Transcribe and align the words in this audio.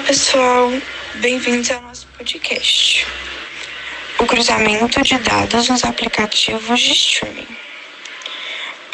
pessoal, 0.00 0.70
bem-vindos 1.16 1.70
ao 1.70 1.80
nosso 1.82 2.06
podcast. 2.18 3.06
O 4.18 4.26
cruzamento 4.26 5.00
de 5.02 5.16
dados 5.18 5.68
nos 5.68 5.84
aplicativos 5.84 6.80
de 6.80 6.92
streaming. 6.92 7.56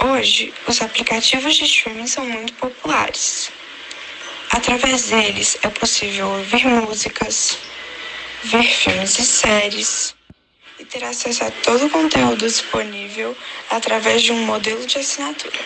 Hoje, 0.04 0.52
os 0.66 0.82
aplicativos 0.82 1.54
de 1.54 1.64
streaming 1.64 2.06
são 2.06 2.26
muito 2.26 2.52
populares. 2.54 3.50
Através 4.50 5.04
deles 5.04 5.56
é 5.62 5.68
possível 5.68 6.28
ouvir 6.28 6.66
músicas, 6.66 7.56
ver 8.44 8.64
filmes 8.64 9.18
e 9.18 9.24
séries 9.24 10.14
e 10.78 10.84
ter 10.84 11.02
acesso 11.04 11.44
a 11.44 11.50
todo 11.50 11.86
o 11.86 11.90
conteúdo 11.90 12.46
disponível 12.46 13.34
através 13.70 14.22
de 14.22 14.32
um 14.32 14.44
modelo 14.44 14.84
de 14.84 14.98
assinatura. 14.98 15.60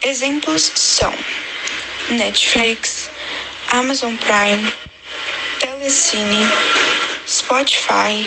Exemplos 0.00 0.62
são 0.76 1.12
Netflix, 2.10 3.10
Amazon 3.74 4.14
Prime, 4.18 4.72
Telecine, 5.58 6.46
Spotify, 7.26 8.24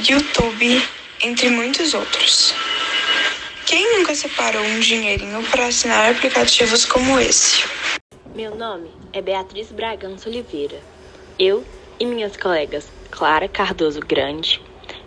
YouTube, 0.00 0.82
entre 1.22 1.50
muitos 1.50 1.94
outros. 1.94 2.52
Quem 3.64 3.96
nunca 3.96 4.12
separou 4.12 4.60
um 4.60 4.80
dinheirinho 4.80 5.40
para 5.52 5.68
assinar 5.68 6.10
aplicativos 6.10 6.84
como 6.84 7.20
esse? 7.20 7.62
Meu 8.34 8.56
nome 8.56 8.90
é 9.12 9.22
Beatriz 9.22 9.70
Bragança 9.70 10.28
Oliveira. 10.28 10.80
Eu 11.38 11.64
e 12.00 12.04
minhas 12.04 12.36
colegas 12.36 12.90
Clara 13.08 13.46
Cardoso 13.46 14.00
Grande, 14.00 14.60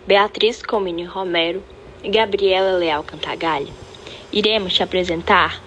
Beatriz 0.06 0.62
Comini 0.62 1.04
Romero 1.04 1.62
e 2.02 2.08
Gabriela 2.08 2.78
Leal 2.78 3.04
Cantagalha 3.04 3.74
iremos 4.32 4.74
te 4.74 4.82
apresentar 4.82 5.62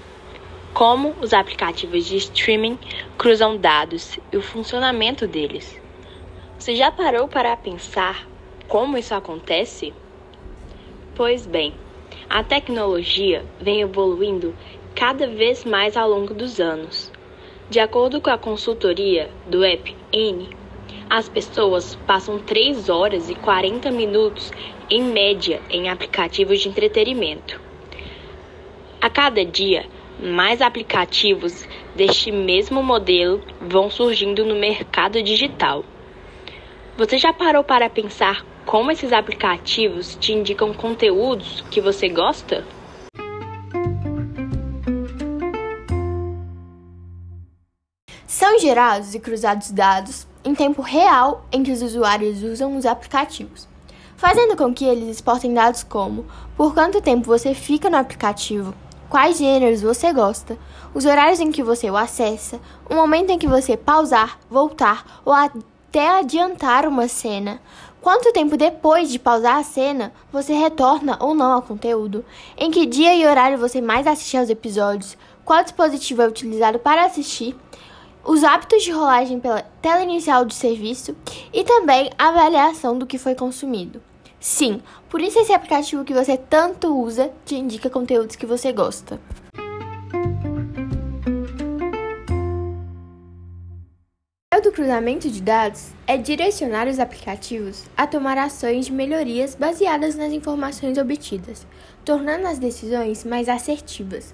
como 0.74 1.16
os 1.22 1.34
aplicativos 1.34 2.06
de 2.06 2.18
streaming 2.18 2.78
cruzam 3.18 3.58
dados 3.58 4.20
e 4.32 4.38
o 4.38 4.42
funcionamento 4.42 5.28
deles. 5.28 5.80
Você 6.58 6.76
já 6.76 6.92
parou 6.92 7.28
para 7.28 7.56
pensar 7.58 8.28
como 8.68 8.98
isso 8.98 9.16
acontece? 9.16 9.94
Pois 11.16 11.46
bem, 11.46 11.74
a 12.30 12.44
tecnologia 12.44 13.44
vem 13.60 13.82
evoluindo 13.82 14.56
cada 14.96 15.28
vez 15.28 15.66
mais 15.66 15.98
ao 15.98 16.10
longo 16.10 16.34
dos 16.34 16.60
anos. 16.60 17.12
De 17.70 17.80
acordo 17.80 18.20
com 18.20 18.30
a 18.30 18.38
consultoria 18.38 19.30
do 19.48 19.64
App 19.64 19.96
N, 20.12 20.50
as 21.10 21.28
pessoas 21.28 21.96
passam 22.06 22.38
3 22.40 22.90
horas 22.90 23.30
e 23.30 23.36
40 23.36 23.90
minutos 23.92 24.52
em 24.90 25.02
média 25.02 25.62
em 25.70 25.90
aplicativos 25.90 26.60
de 26.60 26.70
entretenimento. 26.70 27.60
A 29.02 29.10
cada 29.10 29.44
dia, 29.44 29.86
mais 30.22 30.62
aplicativos 30.62 31.68
deste 31.96 32.32
mesmo 32.32 32.84
modelo 32.84 33.42
vão 33.62 33.90
surgindo 33.90 34.46
no 34.46 34.56
mercado 34.56 35.22
digital. 35.24 35.84
Você 36.98 37.18
já 37.18 37.32
parou 37.32 37.64
para 37.64 37.90
pensar 37.90 38.46
como 38.66 38.92
esses 38.92 39.14
aplicativos 39.14 40.16
te 40.16 40.34
indicam 40.34 40.74
conteúdos 40.74 41.64
que 41.72 41.80
você 41.80 42.10
gosta? 42.10 42.66
São 48.28 48.60
gerados 48.60 49.16
e 49.16 49.20
cruzados 49.20 49.72
dados 49.72 50.28
em 50.44 50.54
tempo 50.54 50.82
real 50.82 51.46
em 51.52 51.64
que 51.64 51.72
os 51.72 51.82
usuários 51.82 52.44
usam 52.44 52.78
os 52.78 52.86
aplicativos, 52.86 53.68
fazendo 54.16 54.56
com 54.56 54.74
que 54.74 54.86
eles 54.86 55.08
exportem 55.08 55.54
dados 55.54 55.84
como 55.84 56.26
por 56.56 56.74
quanto 56.74 57.02
tempo 57.02 57.26
você 57.26 57.54
fica 57.54 57.90
no 57.90 57.98
aplicativo, 57.98 58.74
quais 59.10 59.38
gêneros 59.38 59.82
você 59.82 60.14
gosta, 60.14 60.58
os 60.94 61.06
horários 61.06 61.40
em 61.40 61.52
que 61.52 61.64
você 61.64 61.90
o 61.90 61.98
acessa, 61.98 62.60
o 62.90 62.94
momento 62.94 63.32
em 63.32 63.40
que 63.40 63.48
você 63.48 63.76
pausar, 63.76 64.40
voltar 64.50 65.22
ou 65.26 65.34
até 65.34 66.08
adiantar 66.20 66.88
uma 66.88 67.08
cena, 67.08 67.60
quanto 68.02 68.32
tempo 68.32 68.56
depois 68.56 69.10
de 69.10 69.18
pausar 69.18 69.58
a 69.58 69.64
cena 69.64 70.14
você 70.32 70.54
retorna 70.54 71.18
ou 71.20 71.34
não 71.34 71.52
ao 71.52 71.62
conteúdo, 71.62 72.24
em 72.58 72.70
que 72.70 72.86
dia 72.86 73.16
e 73.16 73.26
horário 73.26 73.58
você 73.58 73.82
mais 73.82 74.06
assiste 74.06 74.38
aos 74.38 74.50
episódios, 74.50 75.18
qual 75.44 75.64
dispositivo 75.64 76.22
é 76.22 76.28
utilizado 76.28 76.78
para 76.78 77.06
assistir, 77.06 77.56
os 78.24 78.44
hábitos 78.44 78.84
de 78.84 78.92
rolagem 78.92 79.40
pela 79.40 79.64
tela 79.82 80.04
inicial 80.04 80.46
do 80.46 80.54
serviço 80.54 81.16
e 81.52 81.64
também 81.64 82.12
a 82.18 82.28
avaliação 82.28 82.98
do 82.98 83.08
que 83.08 83.18
foi 83.18 83.34
consumido. 83.34 84.09
Sim, 84.40 84.82
por 85.10 85.20
isso 85.20 85.38
esse 85.40 85.52
aplicativo 85.52 86.06
que 86.06 86.14
você 86.14 86.38
tanto 86.38 86.96
usa 86.98 87.32
te 87.46 87.56
indica 87.56 87.90
conteúdos 87.90 88.38
que 88.38 88.46
você 88.46 88.72
gosta. 88.72 89.20
O 94.56 94.62
do 94.62 94.72
cruzamento 94.72 95.30
de 95.30 95.42
dados 95.42 95.92
é 96.06 96.18
direcionar 96.18 96.88
os 96.88 97.00
aplicativos 97.00 97.86
a 97.96 98.06
tomar 98.06 98.38
ações 98.38 98.88
de 98.88 98.92
melhorias 98.92 99.56
baseadas 99.56 100.16
nas 100.16 100.34
informações 100.34 100.98
obtidas, 100.98 101.66
tornando 102.04 102.48
as 102.48 102.60
decisões 102.60 103.24
mais 103.24 103.48
assertivas. 103.48 104.34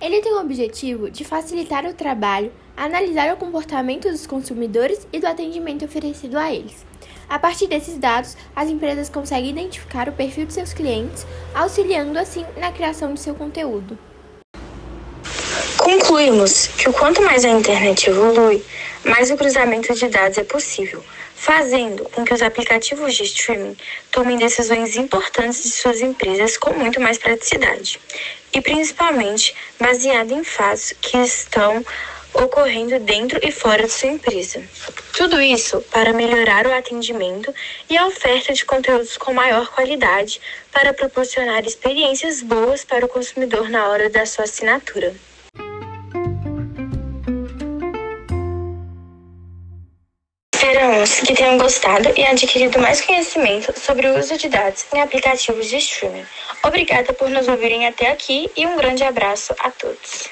Ele 0.00 0.20
tem 0.20 0.32
o 0.32 0.40
objetivo 0.40 1.10
de 1.10 1.24
facilitar 1.24 1.86
o 1.86 1.94
trabalho, 1.94 2.52
analisar 2.76 3.32
o 3.34 3.36
comportamento 3.36 4.08
dos 4.08 4.26
consumidores 4.26 5.08
e 5.12 5.18
do 5.18 5.26
atendimento 5.26 5.84
oferecido 5.84 6.38
a 6.38 6.52
eles. 6.52 6.84
A 7.28 7.38
partir 7.38 7.66
desses 7.66 7.98
dados, 7.98 8.36
as 8.54 8.68
empresas 8.68 9.08
conseguem 9.08 9.50
identificar 9.50 10.08
o 10.08 10.12
perfil 10.12 10.46
de 10.46 10.52
seus 10.52 10.72
clientes, 10.72 11.26
auxiliando 11.54 12.18
assim 12.18 12.44
na 12.56 12.70
criação 12.70 13.14
de 13.14 13.20
seu 13.20 13.34
conteúdo. 13.34 13.98
Concluímos 15.78 16.68
que 16.68 16.90
quanto 16.92 17.22
mais 17.22 17.44
a 17.44 17.48
internet 17.48 18.08
evolui, 18.08 18.64
mais 19.04 19.30
o 19.30 19.36
cruzamento 19.36 19.94
de 19.94 20.08
dados 20.08 20.38
é 20.38 20.44
possível, 20.44 21.04
fazendo 21.34 22.04
com 22.10 22.24
que 22.24 22.32
os 22.32 22.40
aplicativos 22.40 23.14
de 23.14 23.24
streaming 23.24 23.76
tomem 24.10 24.38
decisões 24.38 24.96
importantes 24.96 25.62
de 25.62 25.70
suas 25.70 26.00
empresas 26.00 26.56
com 26.56 26.72
muito 26.72 27.00
mais 27.00 27.18
praticidade, 27.18 28.00
e 28.52 28.60
principalmente 28.60 29.54
baseado 29.78 30.32
em 30.32 30.42
fatos 30.42 30.94
que 31.00 31.18
estão 31.18 31.84
ocorrendo 32.34 32.98
dentro 33.00 33.38
e 33.42 33.50
fora 33.50 33.84
de 33.84 33.92
sua 33.92 34.10
empresa. 34.10 34.62
Tudo 35.16 35.40
isso 35.40 35.80
para 35.92 36.12
melhorar 36.12 36.66
o 36.66 36.74
atendimento 36.74 37.54
e 37.88 37.96
a 37.96 38.06
oferta 38.06 38.52
de 38.52 38.64
conteúdos 38.64 39.16
com 39.16 39.32
maior 39.32 39.68
qualidade 39.68 40.40
para 40.72 40.92
proporcionar 40.92 41.64
experiências 41.64 42.42
boas 42.42 42.84
para 42.84 43.06
o 43.06 43.08
consumidor 43.08 43.70
na 43.70 43.88
hora 43.88 44.10
da 44.10 44.26
sua 44.26 44.44
assinatura. 44.44 45.14
Esperamos 50.54 51.20
que 51.20 51.34
tenham 51.34 51.58
gostado 51.58 52.12
e 52.16 52.24
adquirido 52.24 52.78
mais 52.78 53.00
conhecimento 53.00 53.78
sobre 53.78 54.08
o 54.08 54.18
uso 54.18 54.36
de 54.36 54.48
dados 54.48 54.86
em 54.92 55.00
aplicativos 55.00 55.68
de 55.68 55.76
streaming. 55.76 56.24
Obrigada 56.64 57.12
por 57.12 57.28
nos 57.28 57.46
ouvirem 57.46 57.86
até 57.86 58.10
aqui 58.10 58.50
e 58.56 58.66
um 58.66 58.76
grande 58.76 59.04
abraço 59.04 59.54
a 59.60 59.70
todos. 59.70 60.30